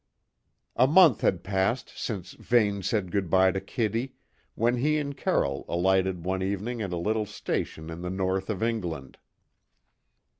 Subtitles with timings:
[0.77, 4.15] A month had passed since Vane said good bye to Kitty,
[4.55, 8.63] when he and Carroll alighted one evening at a little station in the north of
[8.63, 9.19] England.